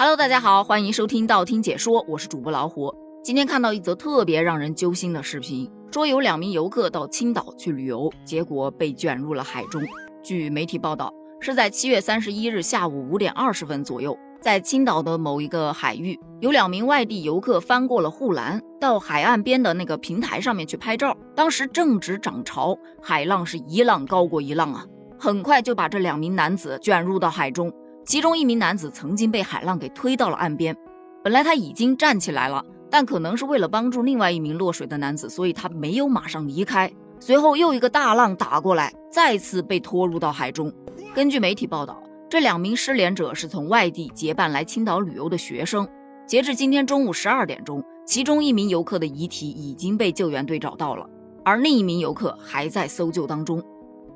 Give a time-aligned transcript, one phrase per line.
[0.00, 2.90] Hello，大家好，欢迎收听道听解说，我是主播老虎。
[3.22, 9.82] 今天看到一则特别让人揪心的视频，说有两名游客到青岛去旅游，结果被卷入了海中。
[10.22, 21.14] 据媒体报道，是在七月三十一日下午五点二十分左右，在青岛的某一个海域，有两名外地游客翻过了护栏，到海岸边的那个平台上面去拍照。
[21.36, 24.82] 当时正值涨潮，海浪是一浪高过一浪啊，
[25.18, 27.70] 很快就把这两名男子卷入到海中。
[28.10, 30.76] 其中一名男子曾经被海浪给推到了岸边，
[31.22, 36.92] 本来他已经站起来了，但可能是为了帮助另外一名落水的男子，所以他没有马上离开。
[37.20, 40.72] 随后又一个大浪打过来，再次被拖入到海中。
[41.14, 45.86] 根据媒体报道，这两名失联者是从外地结伴来青岛旅游的学生。
[46.26, 51.08] 截至今天中午十二点钟，其中一名游客的遗体已经被救援队找到了，
[51.44, 53.62] 而另一名游客还在搜救当中。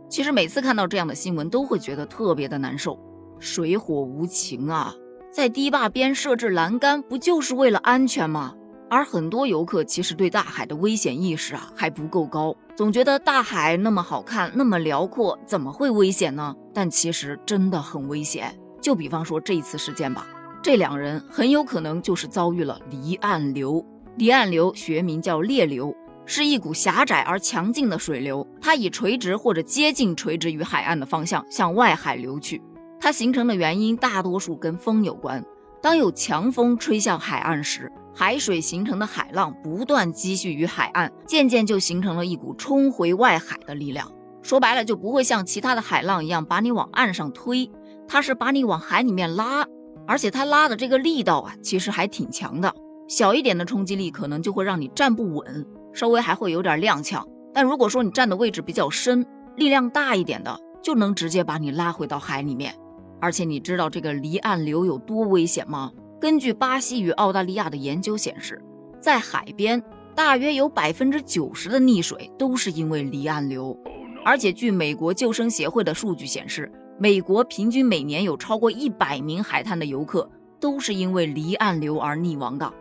[0.09, 2.99] 其实每次看到这样的新闻，都会觉得特别的难受。
[3.45, 4.95] 水火无情啊，
[5.31, 8.55] 在堤坝边设置栏杆，不就是为了安全吗？
[8.89, 16.57] 而很多游客其实对大海的危险意识啊还不够高，总觉得大海那么好看，那么辽阔，怎么会危险呢？
[16.73, 18.59] 但其实真的很危险。
[18.81, 20.27] 就比方说这一次事件吧，
[20.63, 23.85] 这两人很有可能就是遭遇了离岸流。
[24.17, 32.63] 离岸流学名叫裂流，是一股狭窄而强劲的水流，它以垂直或者接近垂直于海岸的方向向外海流去。
[33.05, 35.45] 它形成的原因大多数跟风有关。
[35.83, 44.11] 当有强风吹向海岸时，海水形成的海浪不断积蓄于海岸，渐渐就形成了一股冲回外海的力量。
[44.41, 47.71] 说白了，就不会像其他的海浪一样把你往岸上推，
[48.09, 49.67] 它是把你往海里面拉。
[50.07, 52.75] 而且它拉的这个力道啊，其实还挺强的。
[53.07, 57.23] 小一点的冲击力可能就会让你站不稳，稍微还会有点踉跄。
[57.53, 62.75] 但如果说你站的位置比较深，力量大一点的，就能直接把你拉回到海里面。
[63.21, 65.91] 而且你知道这个离岸流有多危险吗？
[66.21, 68.63] 根据巴西与澳大利亚的研究显示，
[69.01, 69.83] 在海边
[70.15, 73.79] 大约有百分之九十的溺水都是因为离岸流。
[74.25, 80.31] 而且据美国救生协会的数据显示，美国平均每年有超过一百名海滩的游客
[80.61, 82.73] 都是因为离岸流而溺亡的。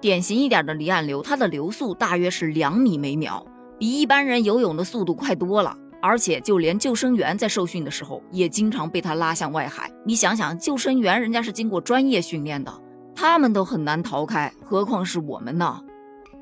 [0.00, 3.44] 典型一点的离岸流，它的流速大约是两米每秒，
[3.78, 5.76] 比一般人游泳的速度快多了。
[6.06, 9.90] 而且，就连救生员在受训的时候，也经常被他拉向外海。
[10.04, 12.70] 你想想，救生员人家是经过专业训练的，
[13.14, 15.80] 他们都很难逃开，何况是我们呢？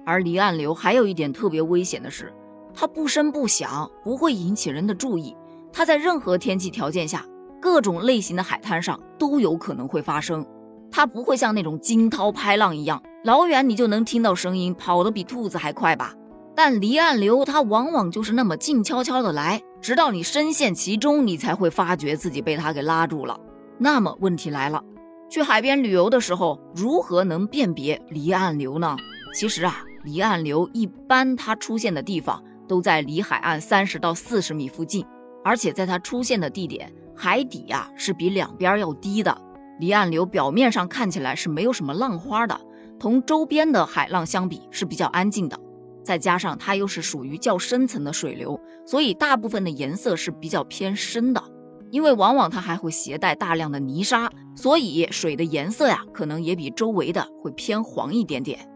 [0.05, 2.35] 而离岸流还有一点特别危险的是，
[2.75, 5.37] 它不声不响，不会引起人的注意。
[5.73, 7.25] 它在任何天气条件下，
[7.61, 10.45] 各种类型的海滩上都有可能会发生。
[10.91, 16.13] 它不会像那种惊涛拍浪一样，老远你就能听到声音，跑得比兔子还快吧？
[16.55, 23.39] 但离岸流它往往就是那么静悄悄的来，直到你深陷其中，你才会发觉自己被它给拉住了。
[23.79, 24.83] 那么问题来了，
[25.31, 28.97] 去海边旅游的时候，如何能辨别离岸流呢？
[29.35, 35.07] 其实啊，离岸流一般它出现的地方都在离海岸三十到四十米附近，
[35.43, 39.37] 而且在它出现的地点海底呀是比两边要低的。
[39.81, 42.61] 离岸流表面上看起来是没有什么浪花的，
[43.01, 45.59] 同周边的海浪相比是比较安静的。
[46.03, 51.43] 再加上它又是属于较深层的水流，所以大部分的颜色是比较偏深的。
[51.91, 58.67] 因为往往它还会携带大量的泥沙，所以水的颜色呀，可能也比周围的会偏黄一点点。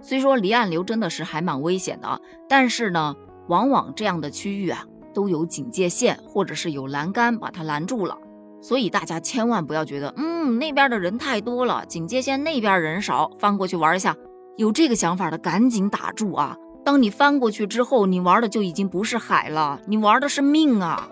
[0.00, 3.14] 虽说离岸流真的是还蛮危险的，但是呢，
[3.48, 8.16] 往往这样的区域啊，都有警戒线或者是有栏杆把它拦住了。
[8.62, 14.16] 所以大家千万不要觉得，嗯，那边的人太多了，警戒线那边人少，翻过去玩一下。
[14.56, 16.56] 有这个想法的赶紧打住啊！
[16.84, 21.08] 当你翻过去之后，你玩的就已经不是海了，你玩的是命啊！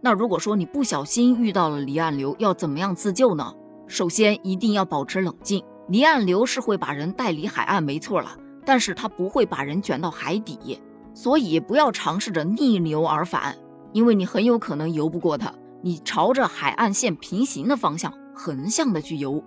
[0.00, 3.52] 那如果说你不小心遇到了离岸流，要怎么样自救呢？
[3.86, 5.62] 首先一定要保持冷静。
[5.88, 8.30] 离岸流是会把人带离海岸，没错了，
[8.64, 10.80] 但是它不会把人卷到海底，
[11.12, 13.54] 所以不要尝试着逆流而返，
[13.92, 15.52] 因为你很有可能游不过它。
[15.82, 19.42] 你朝着海岸线平行的方向横向的去游。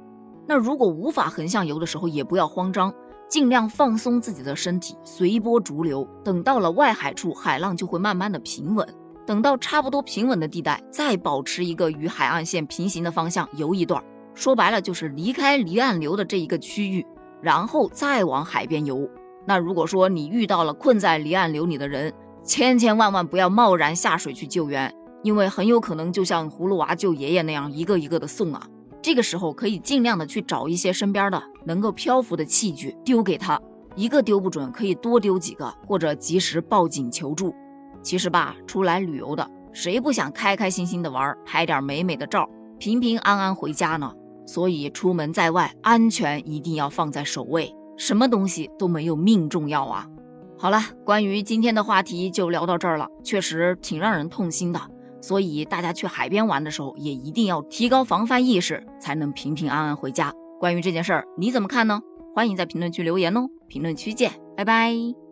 [0.48, 2.94] 那如果无法横向游的时候，也不要慌张。
[3.34, 6.08] 尽量放松自己的身体，随波逐流。
[6.24, 8.88] 等到了外海处，海浪就会慢慢的平稳。
[9.26, 14.04] 等到差不多平稳的地带，再保持一个与海岸线平行的方向游一段。
[14.36, 17.04] 说白了就是离开离岸流的这一个区域，
[17.42, 19.10] 然后再往海边游。
[19.48, 22.14] 那如果说你遇到了困在离岸流里的人，
[22.44, 24.94] 千千万万不要贸然下水去救援，
[25.24, 28.62] 因为很有可能就像葫芦娃救爷爷那样，一个一个的送啊。
[29.04, 33.62] 这个时候可以尽量的去找一些身边的能够漂浮的器具丢给他，
[33.98, 37.54] 一个丢不准可以多丢几个，或者及时报警求助。
[38.02, 44.10] 其实吧，出来旅游的谁不想开开心心的玩，拍点美美的照，平平安安回家呢？
[44.48, 50.08] 所以出门在外，安全一定要放在首位，什么东西都没有命重要啊！
[50.58, 54.80] 好了，关于今天的话题就聊到这儿了，确实挺让人痛心的。
[55.24, 60.34] 所以大家去海边玩的时候，也一定要提高防范意识，才能平平安安回家。
[60.60, 62.02] 关于这件事儿，你怎么看呢？
[62.36, 63.48] 欢迎在评论区留言哦！
[63.70, 65.23] 评论区见，拜拜。